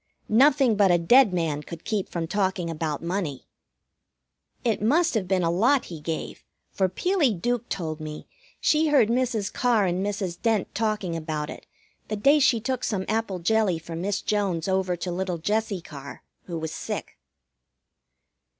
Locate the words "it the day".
11.51-12.39